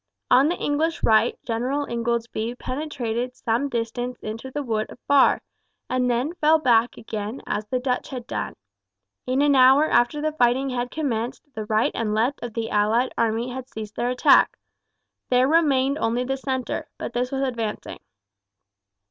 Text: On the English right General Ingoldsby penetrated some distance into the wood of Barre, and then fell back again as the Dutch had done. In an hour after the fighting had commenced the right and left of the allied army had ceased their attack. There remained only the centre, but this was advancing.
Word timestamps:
On 0.31 0.47
the 0.47 0.55
English 0.55 1.03
right 1.03 1.37
General 1.45 1.85
Ingoldsby 1.85 2.55
penetrated 2.55 3.35
some 3.35 3.69
distance 3.69 4.17
into 4.23 4.49
the 4.49 4.63
wood 4.63 4.89
of 4.89 4.97
Barre, 5.05 5.41
and 5.91 6.09
then 6.09 6.33
fell 6.33 6.57
back 6.57 6.97
again 6.97 7.39
as 7.45 7.67
the 7.67 7.77
Dutch 7.77 8.09
had 8.09 8.25
done. 8.25 8.55
In 9.27 9.43
an 9.43 9.55
hour 9.55 9.87
after 9.87 10.19
the 10.19 10.31
fighting 10.31 10.71
had 10.71 10.89
commenced 10.89 11.43
the 11.53 11.65
right 11.65 11.91
and 11.93 12.15
left 12.15 12.41
of 12.41 12.55
the 12.55 12.71
allied 12.71 13.13
army 13.15 13.49
had 13.49 13.69
ceased 13.69 13.95
their 13.95 14.09
attack. 14.09 14.57
There 15.29 15.47
remained 15.47 15.99
only 15.99 16.23
the 16.23 16.35
centre, 16.37 16.89
but 16.97 17.13
this 17.13 17.31
was 17.31 17.43
advancing. 17.43 17.99